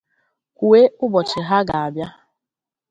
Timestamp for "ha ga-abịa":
1.47-2.07